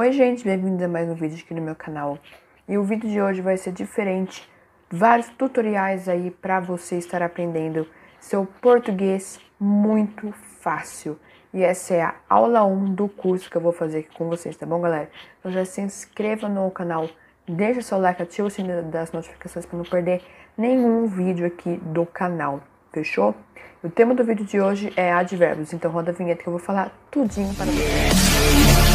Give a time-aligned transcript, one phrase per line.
[0.00, 2.20] Oi gente, bem-vindos a mais um vídeo aqui no meu canal.
[2.68, 4.48] E o vídeo de hoje vai ser diferente,
[4.88, 7.84] vários tutoriais aí para você estar aprendendo
[8.20, 11.18] seu português muito fácil.
[11.52, 14.56] E essa é a aula 1 do curso que eu vou fazer aqui com vocês,
[14.56, 15.10] tá bom, galera?
[15.40, 17.10] Então já se inscreva no canal,
[17.48, 20.22] deixa seu like, ativa o sininho das notificações para não perder
[20.56, 22.60] nenhum vídeo aqui do canal,
[22.92, 23.34] fechou?
[23.82, 26.62] O tema do vídeo de hoje é advérbios, então roda a vinheta que eu vou
[26.62, 28.87] falar tudinho para vocês.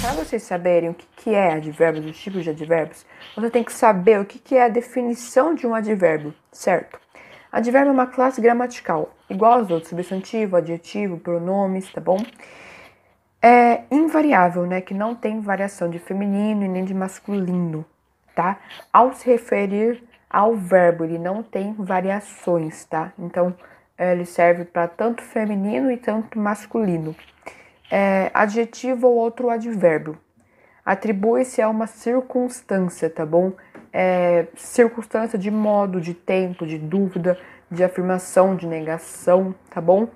[0.00, 4.20] Para vocês saberem o que é advérbios, os tipos de advérbios, você tem que saber
[4.20, 7.00] o que é a definição de um advérbio, certo?
[7.50, 12.18] Advérbio é uma classe gramatical, igual aos outros, substantivo, adjetivo, pronomes, tá bom?
[13.40, 14.80] É invariável, né?
[14.80, 17.84] Que não tem variação de feminino e nem de masculino,
[18.34, 18.58] tá?
[18.92, 23.12] Ao se referir ao verbo, ele não tem variações, tá?
[23.18, 23.54] Então,
[23.96, 27.14] ele serve para tanto feminino e tanto masculino.
[27.90, 30.18] É, adjetivo ou outro advérbio.
[30.84, 33.52] Atribui-se a uma circunstância, tá bom?
[33.92, 37.38] É, circunstância de modo, de tempo, de dúvida,
[37.70, 40.08] de afirmação, de negação, tá bom?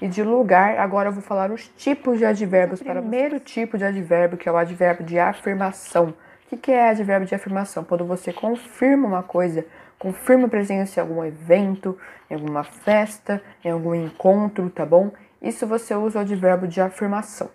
[0.00, 3.78] E de lugar, agora eu vou falar os tipos de advérbios para o primeiro tipo
[3.78, 6.14] de advérbio, que é o advérbio de afirmação.
[6.50, 7.84] O que é advérbio de afirmação?
[7.84, 9.66] Quando você confirma uma coisa,
[9.98, 11.98] confirma a presença em algum evento,
[12.30, 15.10] em alguma festa, em algum encontro, tá bom?
[15.44, 17.50] Isso você usa o advérbio de afirmação.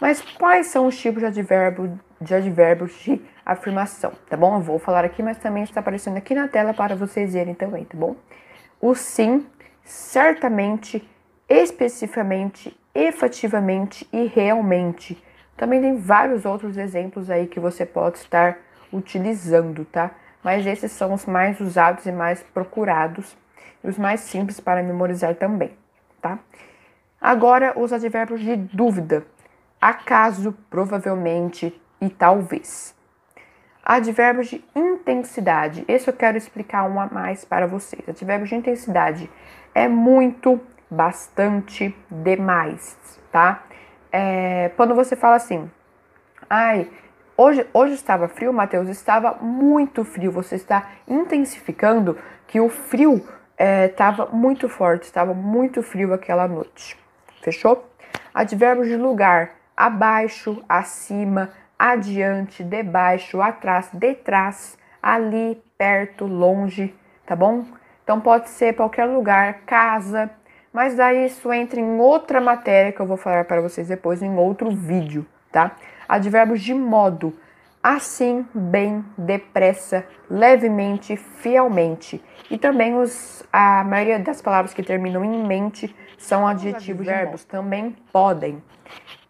[0.00, 4.56] Mas quais são os tipos de advérbio de advérbios de afirmação, tá bom?
[4.56, 7.84] Eu vou falar aqui, mas também está aparecendo aqui na tela para vocês verem também,
[7.84, 8.16] tá bom?
[8.80, 9.46] O sim,
[9.84, 11.06] certamente,
[11.46, 15.22] especificamente, efetivamente e realmente
[15.56, 18.56] também tem vários outros exemplos aí que você pode estar
[18.92, 20.12] utilizando, tá?
[20.42, 23.36] Mas esses são os mais usados e mais procurados
[23.82, 25.72] e os mais simples para memorizar também,
[26.22, 26.38] tá?
[27.24, 29.24] Agora, os advérbios de dúvida.
[29.80, 32.94] Acaso, provavelmente e talvez.
[33.82, 35.86] Advérbios de intensidade.
[35.88, 38.06] Esse eu quero explicar um a mais para vocês.
[38.06, 39.30] Advérbios de intensidade
[39.74, 40.60] é muito,
[40.90, 43.64] bastante, demais, tá?
[44.14, 45.68] é, quando você fala assim,
[46.48, 46.88] ai,
[47.36, 52.16] hoje, hoje estava frio, Mateus, estava muito frio, você está intensificando
[52.46, 53.26] que o frio
[53.90, 56.96] estava é, muito forte, estava muito frio aquela noite.
[57.44, 57.84] Fechou?
[58.32, 66.94] Advérbios de lugar, abaixo, acima, adiante, debaixo, atrás, detrás, ali, perto, longe,
[67.26, 67.66] tá bom?
[68.02, 70.30] Então pode ser qualquer lugar, casa,
[70.72, 74.34] mas daí isso entra em outra matéria que eu vou falar para vocês depois em
[74.38, 75.72] outro vídeo, tá?
[76.08, 77.38] Advérbios de modo,
[77.84, 82.24] assim, bem, depressa, levemente, fielmente.
[82.50, 87.94] E também os, a maioria das palavras que terminam em mente são adjetivos verbos, também
[88.10, 88.62] podem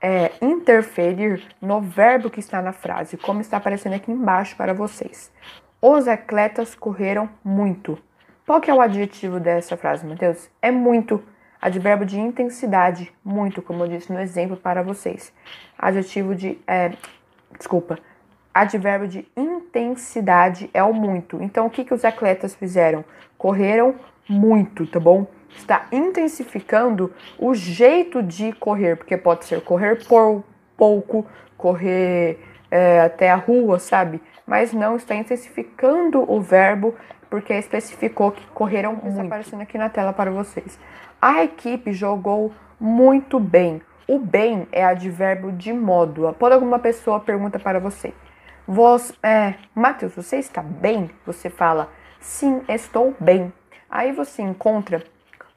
[0.00, 5.32] é, interferir no verbo que está na frase, como está aparecendo aqui embaixo para vocês.
[5.82, 7.98] Os atletas correram muito.
[8.46, 10.48] Qual que é o adjetivo dessa frase, Matheus?
[10.62, 11.20] É muito
[11.64, 15.32] Advérbio de intensidade, muito, como eu disse no exemplo para vocês.
[15.78, 16.58] Adjetivo de.
[16.66, 16.92] É,
[17.56, 17.98] desculpa.
[18.54, 21.42] Advérbio de intensidade é o muito.
[21.42, 23.04] Então, o que, que os atletas fizeram?
[23.36, 23.96] Correram
[24.28, 25.26] muito, tá bom?
[25.56, 30.44] Está intensificando o jeito de correr, porque pode ser correr por
[30.76, 31.26] pouco,
[31.56, 32.38] correr
[32.70, 34.20] é, até a rua, sabe?
[34.46, 36.94] Mas não está intensificando o verbo
[37.28, 39.08] porque especificou que correram muito.
[39.08, 40.78] Está aparecendo aqui na tela para vocês.
[41.20, 43.82] A equipe jogou muito bem.
[44.06, 46.32] O bem é advérbio de modo.
[46.38, 48.12] Quando alguma pessoa pergunta para você,
[48.66, 51.10] você é, Matheus, você está bem?
[51.26, 53.52] Você fala, sim, estou bem.
[53.88, 55.04] Aí você encontra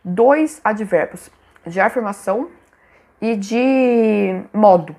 [0.04, 1.30] dois advérbios
[1.66, 2.50] de afirmação
[3.22, 4.96] e de modo,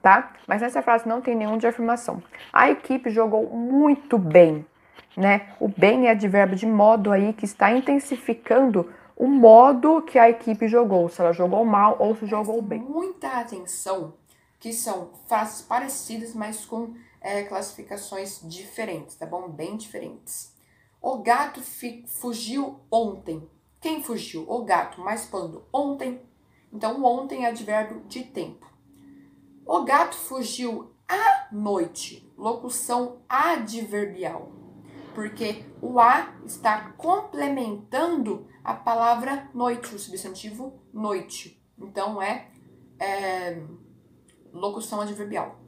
[0.00, 0.32] tá?
[0.46, 2.22] Mas nessa frase não tem nenhum de afirmação.
[2.52, 4.64] A equipe jogou muito bem,
[5.16, 5.48] né?
[5.58, 10.66] O bem é advérbio de modo aí que está intensificando o modo que a equipe
[10.66, 12.80] jogou, se ela jogou mal ou se jogou bem.
[12.80, 14.14] Muita atenção,
[14.60, 19.48] que são frases parecidas, mas com é, classificações diferentes, tá bom?
[19.48, 20.54] Bem diferentes.
[21.02, 21.60] O gato
[22.06, 23.50] fugiu ontem.
[23.80, 24.44] Quem fugiu?
[24.48, 25.66] O gato, mas quando?
[25.72, 26.20] Ontem.
[26.72, 28.70] Então, ontem é advérbio de tempo.
[29.66, 32.30] O gato fugiu à noite.
[32.36, 34.60] Locução adverbial
[35.14, 41.62] porque o a está complementando a palavra noite, o substantivo noite.
[41.78, 42.48] Então é,
[42.98, 43.62] é
[44.52, 45.58] locução adverbial.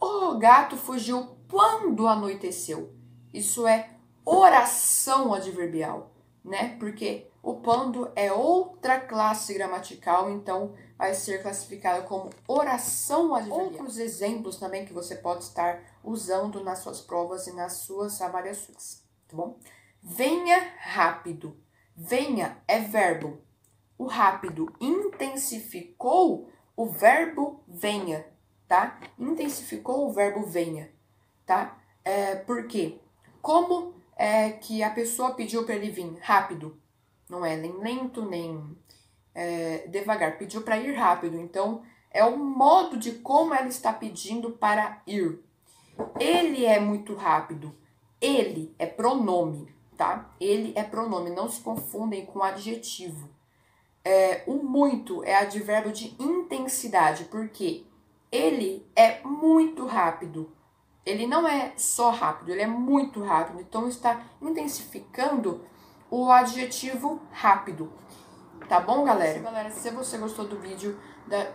[0.00, 2.92] O gato fugiu quando anoiteceu.
[3.32, 3.90] Isso é
[4.24, 6.12] oração adverbial,
[6.44, 6.76] né?
[6.78, 13.64] Porque o quando é outra classe gramatical, então vai ser classificado como oração adverbial.
[13.64, 19.02] Outros exemplos também que você pode estar usando nas suas provas e nas suas avaliações,
[19.28, 19.58] tá bom?
[20.00, 21.56] Venha rápido.
[21.96, 23.40] Venha é verbo.
[23.98, 28.26] O rápido intensificou o verbo venha,
[28.66, 28.98] tá?
[29.18, 30.90] Intensificou o verbo venha,
[31.44, 31.78] tá?
[32.04, 32.98] É, por quê?
[33.40, 36.80] Como é que a pessoa pediu para ele vir rápido?
[37.28, 38.76] Não é nem lento, nem
[39.34, 40.38] é, devagar.
[40.38, 41.38] Pediu para ir rápido.
[41.38, 45.42] Então, é o modo de como ela está pedindo para ir.
[46.18, 47.74] Ele é muito rápido.
[48.20, 50.30] Ele é pronome, tá?
[50.40, 51.30] Ele é pronome.
[51.30, 53.28] Não se confundem com adjetivo.
[54.04, 57.86] É, o muito é advérbio de intensidade, porque
[58.30, 60.52] ele é muito rápido.
[61.04, 63.60] Ele não é só rápido, ele é muito rápido.
[63.60, 65.64] Então está intensificando
[66.10, 67.92] o adjetivo rápido.
[68.68, 69.38] Tá bom, galera?
[69.40, 70.98] Galera, se você gostou do vídeo,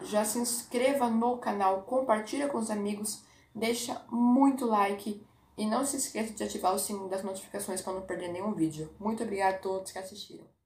[0.02, 5.26] já se inscreva no canal, compartilha com os amigos, deixa muito like
[5.58, 8.94] e não se esqueça de ativar o sininho das notificações para não perder nenhum vídeo.
[9.00, 10.57] Muito obrigada a todos que assistiram.